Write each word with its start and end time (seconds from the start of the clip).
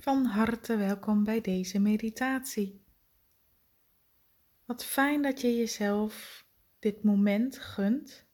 Van 0.00 0.24
harte 0.24 0.76
welkom 0.76 1.24
bij 1.24 1.40
deze 1.40 1.78
meditatie. 1.78 2.84
Wat 4.64 4.84
fijn 4.84 5.22
dat 5.22 5.40
je 5.40 5.56
jezelf 5.56 6.44
dit 6.78 7.02
moment 7.02 7.58
gunt. 7.58 8.26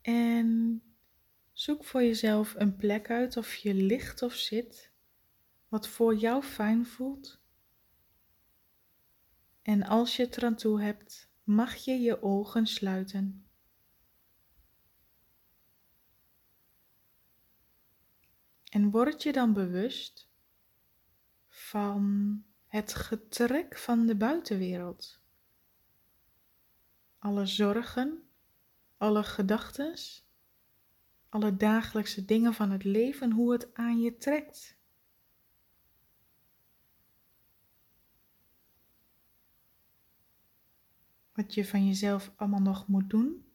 En 0.00 0.82
zoek 1.52 1.84
voor 1.84 2.02
jezelf 2.02 2.54
een 2.54 2.76
plek 2.76 3.10
uit 3.10 3.36
of 3.36 3.54
je 3.54 3.74
ligt 3.74 4.22
of 4.22 4.34
zit, 4.34 4.92
wat 5.68 5.88
voor 5.88 6.16
jou 6.16 6.42
fijn 6.42 6.86
voelt. 6.86 7.40
En 9.62 9.82
als 9.82 10.16
je 10.16 10.22
het 10.22 10.36
eraan 10.36 10.56
toe 10.56 10.80
hebt, 10.80 11.30
mag 11.44 11.74
je 11.74 12.00
je 12.00 12.22
ogen 12.22 12.66
sluiten. 12.66 13.46
En 18.72 18.90
word 18.90 19.22
je 19.22 19.32
dan 19.32 19.52
bewust 19.52 20.28
van 21.48 22.44
het 22.66 22.94
getrek 22.94 23.78
van 23.78 24.06
de 24.06 24.16
buitenwereld. 24.16 25.20
Alle 27.18 27.46
zorgen, 27.46 28.28
alle 28.96 29.22
gedachten, 29.22 29.94
alle 31.28 31.56
dagelijkse 31.56 32.24
dingen 32.24 32.54
van 32.54 32.70
het 32.70 32.84
leven, 32.84 33.32
hoe 33.32 33.52
het 33.52 33.74
aan 33.74 34.00
je 34.00 34.16
trekt. 34.16 34.76
Wat 41.32 41.54
je 41.54 41.66
van 41.66 41.86
jezelf 41.86 42.32
allemaal 42.36 42.60
nog 42.60 42.86
moet 42.86 43.10
doen. 43.10 43.52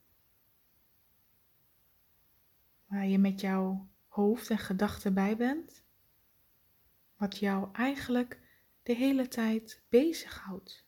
Waar 2.86 3.08
je 3.08 3.18
met 3.18 3.42
jouw 3.42 3.88
hoofd 4.18 4.50
en 4.50 4.58
gedachten 4.58 5.14
bij 5.14 5.38
bent. 5.38 5.84
Wat 7.16 7.38
jou 7.38 7.70
eigenlijk 7.74 8.40
de 8.84 8.94
hele 8.94 9.28
tijd 9.28 9.84
bezighoudt. 9.90 10.86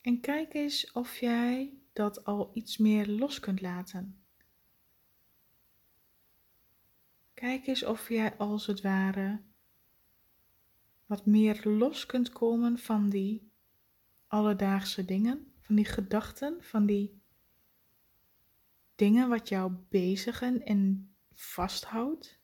En 0.00 0.20
kijk 0.20 0.54
eens 0.54 0.92
of 0.92 1.16
jij 1.18 1.78
dat 1.92 2.24
al 2.24 2.50
iets 2.54 2.76
meer 2.76 3.06
los 3.06 3.40
kunt 3.40 3.60
laten. 3.60 4.22
Kijk 7.34 7.66
eens 7.66 7.84
of 7.84 8.08
jij 8.08 8.36
als 8.36 8.66
het 8.66 8.80
ware 8.80 9.42
wat 11.06 11.26
meer 11.26 11.60
los 11.64 12.06
kunt 12.06 12.28
komen 12.28 12.78
van 12.78 13.08
die 13.08 13.50
alledaagse 14.26 15.04
dingen, 15.04 15.52
van 15.60 15.74
die 15.74 15.84
gedachten, 15.84 16.62
van 16.62 16.86
die 16.86 17.20
dingen 18.96 19.28
wat 19.28 19.48
jou 19.48 19.72
bezigen 19.88 20.64
en 20.64 21.14
vasthoudt. 21.32 22.40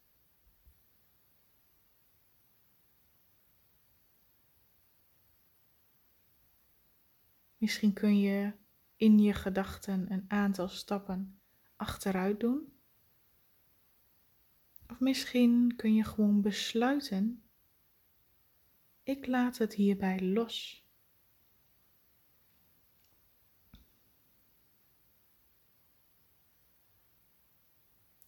Misschien 7.57 7.93
kun 7.93 8.19
je 8.19 8.53
in 8.95 9.19
je 9.19 9.33
gedachten 9.33 10.11
een 10.11 10.25
aantal 10.27 10.67
stappen 10.67 11.39
achteruit 11.75 12.39
doen. 12.39 12.73
Of 14.89 14.99
misschien 14.99 15.75
kun 15.75 15.95
je 15.95 16.03
gewoon 16.03 16.41
besluiten: 16.41 17.43
ik 19.03 19.27
laat 19.27 19.57
het 19.57 19.73
hierbij 19.73 20.21
los. 20.21 20.82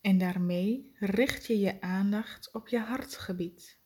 En 0.06 0.17
daarmee 0.17 0.95
richt 1.00 1.45
je 1.45 1.59
je 1.59 1.81
aandacht 1.81 2.53
op 2.53 2.67
je 2.67 2.80
hartgebied. 2.80 3.80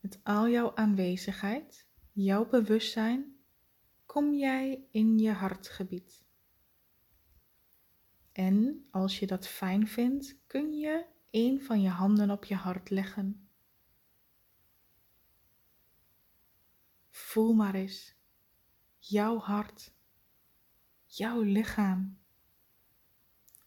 Met 0.00 0.20
al 0.22 0.48
jouw 0.48 0.74
aanwezigheid, 0.74 1.88
jouw 2.12 2.48
bewustzijn, 2.48 3.36
kom 4.06 4.34
jij 4.34 4.86
in 4.90 5.18
je 5.18 5.30
hartgebied. 5.30 6.24
En 8.32 8.86
als 8.90 9.18
je 9.18 9.26
dat 9.26 9.46
fijn 9.46 9.88
vindt, 9.88 10.36
kun 10.46 10.72
je 10.72 11.06
een 11.30 11.62
van 11.62 11.80
je 11.80 11.88
handen 11.88 12.30
op 12.30 12.44
je 12.44 12.54
hart 12.54 12.90
leggen. 12.90 13.48
Voel 17.10 17.52
maar 17.52 17.74
eens 17.74 18.14
jouw 18.98 19.38
hart, 19.38 19.92
jouw 21.06 21.40
lichaam 21.40 22.19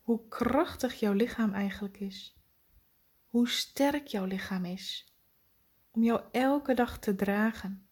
hoe 0.03 0.28
krachtig 0.28 1.00
jouw 1.00 1.14
lichaam 1.14 1.53
eigenlijk 1.53 2.00
is. 2.00 2.38
Hoe 3.25 3.50
sterk 3.50 4.08
jouw 4.08 4.25
lichaam 4.25 4.66
is. 4.66 5.16
Om 5.91 6.03
jou 6.03 6.22
elke 6.31 6.74
dag 6.74 7.00
te 7.00 7.16
dragen. 7.16 7.88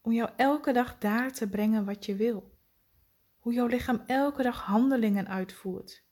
Om 0.00 0.12
jou 0.12 0.30
elke 0.36 0.72
dag 0.72 0.98
daar 0.98 1.32
te 1.32 1.48
brengen 1.48 1.84
wat 1.84 2.04
je 2.04 2.16
wil. 2.16 2.58
Hoe 3.38 3.52
jouw 3.52 3.66
lichaam 3.66 4.02
elke 4.06 4.42
dag 4.42 4.60
handelingen 4.60 5.28
uitvoert. 5.28 6.04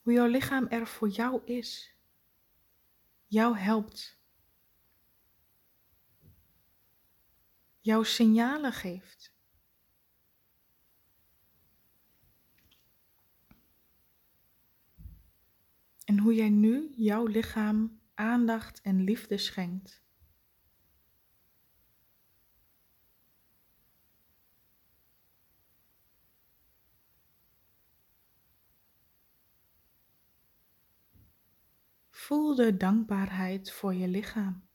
Hoe 0.00 0.12
jouw 0.12 0.26
lichaam 0.26 0.66
er 0.66 0.86
voor 0.86 1.08
jou 1.08 1.40
is. 1.44 1.96
Jou 3.26 3.56
helpt. 3.56 4.17
Jouw 7.80 8.02
signalen 8.02 8.72
geeft. 8.72 9.36
En 16.04 16.18
hoe 16.18 16.34
jij 16.34 16.48
nu 16.48 16.92
jouw 16.96 17.26
lichaam 17.26 18.00
aandacht 18.14 18.80
en 18.80 19.04
liefde 19.04 19.38
schenkt. 19.38 20.02
Voel 32.10 32.54
de 32.54 32.76
dankbaarheid 32.76 33.72
voor 33.72 33.94
je 33.94 34.08
lichaam. 34.08 34.67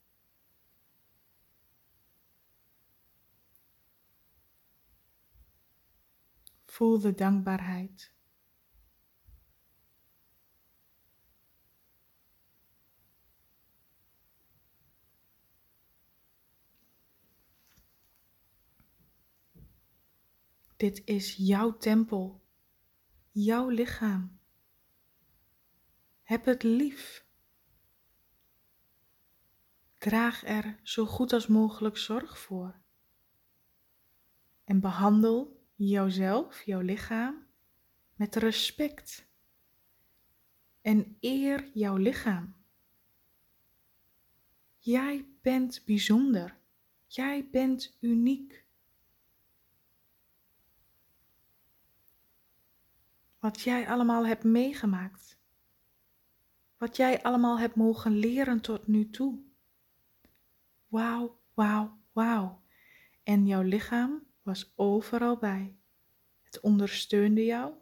Voel 6.73 6.99
de 6.99 7.13
dankbaarheid. 7.13 8.13
Dit 20.77 21.01
is 21.05 21.35
jouw 21.35 21.77
tempel, 21.77 22.43
jouw 23.31 23.69
lichaam. 23.69 24.39
Heb 26.23 26.45
het 26.45 26.63
lief. 26.63 27.25
Draag 29.97 30.43
er 30.43 30.79
zo 30.83 31.05
goed 31.05 31.33
als 31.33 31.47
mogelijk 31.47 31.97
zorg 31.97 32.39
voor. 32.39 32.81
En 34.63 34.79
behandel 34.79 35.62
jouzelf, 35.75 36.61
jouw 36.61 36.81
lichaam, 36.81 37.45
met 38.15 38.35
respect. 38.35 39.27
En 40.81 41.17
eer 41.19 41.69
jouw 41.73 41.95
lichaam. 41.95 42.55
Jij 44.77 45.25
bent 45.41 45.81
bijzonder. 45.85 46.57
Jij 47.07 47.47
bent 47.51 47.97
uniek. 47.99 48.65
Wat 53.39 53.61
jij 53.61 53.87
allemaal 53.87 54.25
hebt 54.25 54.43
meegemaakt. 54.43 55.37
Wat 56.77 56.95
jij 56.95 57.23
allemaal 57.23 57.59
hebt 57.59 57.75
mogen 57.75 58.11
leren 58.11 58.61
tot 58.61 58.87
nu 58.87 59.09
toe. 59.09 59.39
Wauw, 60.87 61.39
wauw, 61.53 61.97
wauw. 62.11 62.61
En 63.23 63.47
jouw 63.47 63.61
lichaam 63.61 64.32
was 64.43 64.73
overal 64.75 65.37
bij. 65.37 65.75
Het 66.41 66.59
ondersteunde 66.59 67.45
jou. 67.45 67.73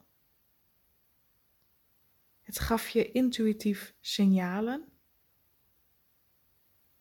Het 2.41 2.59
gaf 2.59 2.89
je 2.89 3.11
intuïtief 3.11 3.95
signalen, 3.99 4.91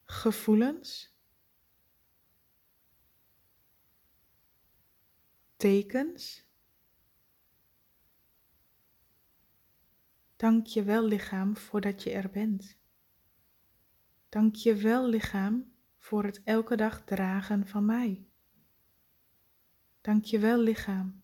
gevoelens, 0.04 1.14
tekens. 5.56 6.48
Dank 10.36 10.66
je 10.66 10.82
wel 10.82 11.04
lichaam 11.04 11.56
voordat 11.56 12.02
je 12.02 12.10
er 12.10 12.30
bent. 12.30 12.78
Dank 14.28 14.54
je 14.54 14.74
wel 14.74 15.08
lichaam 15.08 15.74
voor 15.96 16.24
het 16.24 16.42
elke 16.44 16.76
dag 16.76 17.04
dragen 17.04 17.66
van 17.66 17.84
mij. 17.84 18.29
Dank 20.00 20.24
je 20.24 20.38
wel, 20.38 20.58
lichaam, 20.58 21.22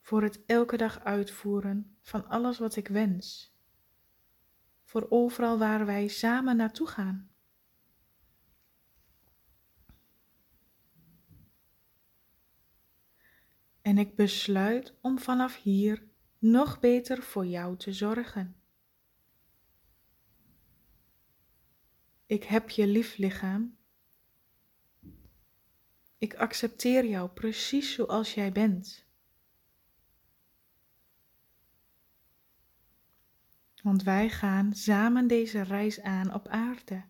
voor 0.00 0.22
het 0.22 0.44
elke 0.46 0.76
dag 0.76 1.00
uitvoeren 1.04 1.96
van 2.00 2.28
alles 2.28 2.58
wat 2.58 2.76
ik 2.76 2.88
wens. 2.88 3.54
Voor 4.84 5.06
overal 5.08 5.58
waar 5.58 5.86
wij 5.86 6.08
samen 6.08 6.56
naartoe 6.56 6.86
gaan. 6.86 7.30
En 13.82 13.98
ik 13.98 14.16
besluit 14.16 14.94
om 15.00 15.18
vanaf 15.18 15.62
hier 15.62 16.08
nog 16.38 16.80
beter 16.80 17.22
voor 17.22 17.46
jou 17.46 17.76
te 17.76 17.92
zorgen. 17.92 18.60
Ik 22.26 22.44
heb 22.44 22.70
je 22.70 22.86
lief 22.86 23.16
lichaam. 23.16 23.78
Ik 26.20 26.34
accepteer 26.34 27.06
jou 27.06 27.28
precies 27.28 27.94
zoals 27.94 28.34
jij 28.34 28.52
bent. 28.52 29.04
Want 33.82 34.02
wij 34.02 34.30
gaan 34.30 34.74
samen 34.74 35.26
deze 35.26 35.62
reis 35.62 36.00
aan 36.00 36.34
op 36.34 36.48
aarde. 36.48 37.04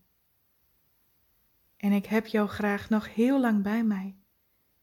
En 1.77 1.93
ik 1.93 2.07
heb 2.07 2.27
jou 2.27 2.49
graag 2.49 2.89
nog 2.89 3.15
heel 3.15 3.41
lang 3.41 3.63
bij 3.63 3.85
mij, 3.85 4.17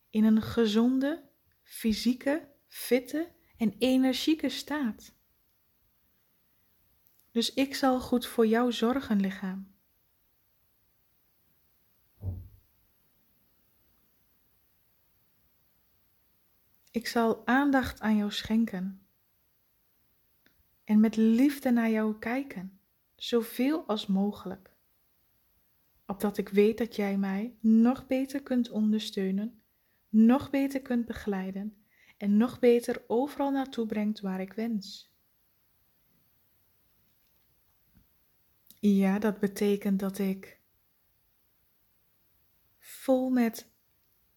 in 0.09 0.23
een 0.23 0.41
gezonde, 0.41 1.29
fysieke, 1.63 2.51
fitte 2.67 3.31
en 3.57 3.75
energieke 3.77 4.49
staat. 4.49 5.13
Dus 7.31 7.53
ik 7.53 7.75
zal 7.75 7.99
goed 7.99 8.25
voor 8.25 8.47
jou 8.47 8.71
zorgen, 8.71 9.19
lichaam. 9.19 9.76
Ik 16.97 17.07
zal 17.07 17.47
aandacht 17.47 18.01
aan 18.01 18.15
jou 18.15 18.31
schenken 18.31 19.07
en 20.83 20.99
met 20.99 21.15
liefde 21.15 21.71
naar 21.71 21.89
jou 21.89 22.19
kijken, 22.19 22.79
zoveel 23.15 23.87
als 23.87 24.07
mogelijk. 24.07 24.75
Opdat 26.05 26.37
ik 26.37 26.49
weet 26.49 26.77
dat 26.77 26.95
jij 26.95 27.17
mij 27.17 27.57
nog 27.59 28.07
beter 28.07 28.43
kunt 28.43 28.69
ondersteunen, 28.69 29.61
nog 30.09 30.49
beter 30.49 30.81
kunt 30.81 31.05
begeleiden 31.05 31.85
en 32.17 32.37
nog 32.37 32.59
beter 32.59 33.03
overal 33.07 33.51
naartoe 33.51 33.85
brengt 33.85 34.19
waar 34.19 34.41
ik 34.41 34.53
wens. 34.53 35.13
Ja, 38.79 39.19
dat 39.19 39.39
betekent 39.39 39.99
dat 39.99 40.17
ik 40.17 40.59
vol 42.77 43.29
met 43.29 43.71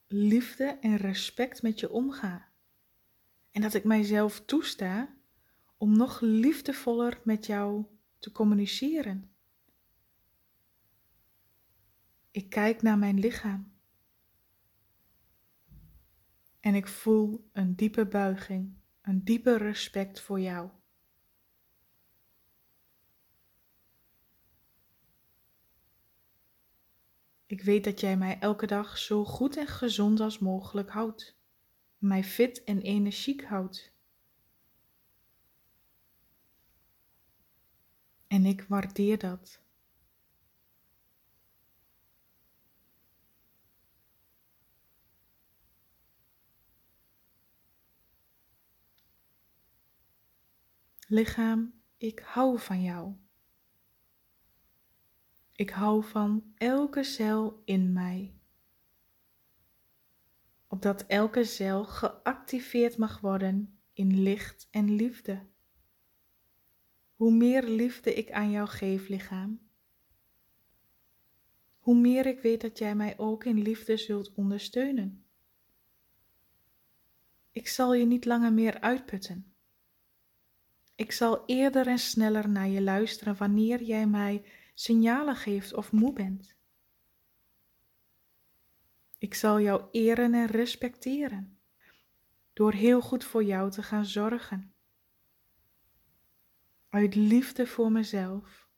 liefde 0.07 0.65
en 0.65 0.97
respect 0.97 1.63
met 1.63 1.81
je 1.81 1.91
omga. 1.91 2.50
En 3.51 3.61
dat 3.61 3.75
ik 3.75 3.85
mijzelf 3.85 4.41
toesta 4.45 5.17
om 5.77 5.97
nog 5.97 6.21
liefdevoller 6.21 7.21
met 7.25 7.47
jou 7.47 7.85
te 8.19 8.33
communiceren. 8.33 9.31
Ik 12.31 12.51
kijk 12.51 12.83
naar 12.83 12.99
mijn 12.99 13.19
lichaam 13.19 13.73
en 16.61 16.75
ik 16.75 16.87
voel 16.89 17.49
een 17.53 17.77
diepe 17.77 18.07
buiging, 18.07 18.75
een 19.03 19.25
diepe 19.25 19.57
respect 19.57 20.21
voor 20.21 20.41
jou. 20.41 20.71
Ik 27.47 27.63
weet 27.63 27.85
dat 27.85 28.01
jij 28.01 28.17
mij 28.17 28.39
elke 28.39 28.67
dag 28.67 28.99
zo 28.99 29.25
goed 29.25 29.57
en 29.57 29.67
gezond 29.67 30.21
als 30.21 30.39
mogelijk 30.39 30.91
houdt, 30.91 31.40
mij 32.01 32.25
fit 32.25 32.65
en 32.65 32.81
energiek 32.81 33.45
houdt. 33.45 33.93
En 38.27 38.45
ik 38.45 38.63
waardeer 38.63 39.19
dat. 39.19 39.61
Lichaam, 51.07 51.83
ik 51.97 52.19
hou 52.19 52.59
van 52.59 52.83
jou. 52.83 53.15
Ik 55.53 55.71
hou 55.71 56.05
van 56.05 56.53
elke 56.57 57.03
cel 57.03 57.63
in 57.65 57.93
mij. 57.93 58.40
Opdat 60.73 61.07
elke 61.07 61.45
cel 61.45 61.85
geactiveerd 61.85 62.97
mag 62.97 63.21
worden 63.21 63.79
in 63.93 64.23
licht 64.23 64.69
en 64.71 64.95
liefde. 64.95 65.47
Hoe 67.15 67.33
meer 67.33 67.63
liefde 67.63 68.15
ik 68.15 68.33
aan 68.33 68.51
jou 68.51 68.69
geef, 68.69 69.09
lichaam, 69.09 69.61
hoe 71.79 71.97
meer 71.97 72.27
ik 72.27 72.41
weet 72.41 72.61
dat 72.61 72.79
jij 72.79 72.95
mij 72.95 73.19
ook 73.19 73.45
in 73.45 73.63
liefde 73.63 73.97
zult 73.97 74.35
ondersteunen. 74.35 75.25
Ik 77.51 77.69
zal 77.69 77.95
je 77.95 78.07
niet 78.07 78.25
langer 78.25 78.53
meer 78.53 78.81
uitputten. 78.81 79.55
Ik 80.95 81.13
zal 81.13 81.43
eerder 81.47 81.87
en 81.87 81.99
sneller 81.99 82.49
naar 82.49 82.69
je 82.69 82.83
luisteren 82.83 83.37
wanneer 83.37 83.83
jij 83.83 84.07
mij 84.07 84.45
signalen 84.75 85.37
geeft 85.37 85.75
of 85.75 85.93
moe 85.93 86.13
bent. 86.13 86.55
Ik 89.21 89.35
zal 89.35 89.61
jou 89.61 89.89
eren 89.91 90.35
en 90.35 90.47
respecteren. 90.47 91.59
Door 92.53 92.73
heel 92.73 93.01
goed 93.01 93.25
voor 93.25 93.45
jou 93.45 93.71
te 93.71 93.83
gaan 93.83 94.05
zorgen. 94.05 94.75
Uit 96.89 97.15
liefde 97.15 97.67
voor 97.67 97.93
mezelf, 97.93 98.69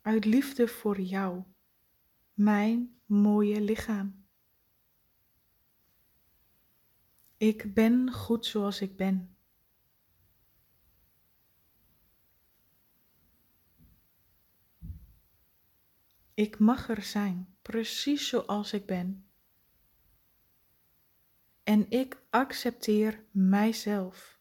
uit 0.00 0.24
liefde 0.24 0.68
voor 0.68 1.00
jou, 1.00 1.42
mijn 2.34 3.00
mooie 3.06 3.60
lichaam. 3.60 4.26
Ik 7.36 7.74
ben 7.74 8.12
goed 8.12 8.46
zoals 8.46 8.80
ik 8.80 8.96
ben. 8.96 9.36
Ik 16.34 16.58
mag 16.58 16.88
er 16.88 17.02
zijn, 17.02 17.51
precies 17.62 18.28
zoals 18.28 18.72
ik 18.72 18.86
ben. 18.86 19.26
En 21.62 21.90
ik 21.90 22.22
accepteer 22.30 23.24
mijzelf. 23.30 24.40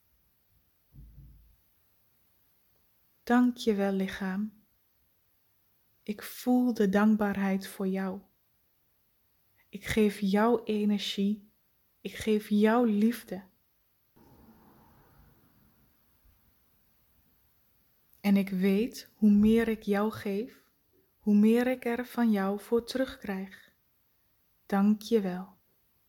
Dank 3.23 3.57
je 3.57 3.75
wel, 3.75 3.91
lichaam. 3.91 4.53
Ik 6.03 6.23
voel 6.23 6.73
de 6.73 6.89
dankbaarheid 6.89 7.67
voor 7.67 7.87
jou. 7.87 8.21
Ik 9.69 9.85
geef 9.85 10.19
jou 10.19 10.63
energie. 10.63 11.49
Ik 12.01 12.15
geef 12.15 12.49
jou 12.49 12.89
liefde. 12.89 13.43
En 18.21 18.37
ik 18.37 18.49
weet, 18.49 19.11
hoe 19.15 19.31
meer 19.31 19.67
ik 19.67 19.81
jou 19.81 20.11
geef, 20.11 20.70
hoe 21.21 21.35
meer 21.35 21.67
ik 21.67 21.85
er 21.85 22.05
van 22.05 22.31
jou 22.31 22.59
voor 22.59 22.83
terugkrijg. 22.83 23.71
Dank 24.65 25.01
je 25.01 25.21
wel. 25.21 25.60